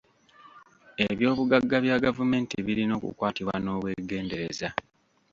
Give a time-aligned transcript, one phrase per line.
[1.09, 4.69] Eby'obugagga bya gavumenti birina okukwatibwa n'obwegendereza.